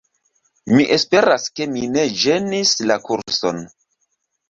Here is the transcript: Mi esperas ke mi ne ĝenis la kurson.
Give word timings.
Mi 0.71 0.85
esperas 0.95 1.45
ke 1.61 1.69
mi 1.75 1.85
ne 1.99 2.09
ĝenis 2.25 2.75
la 2.91 3.01
kurson. 3.09 3.65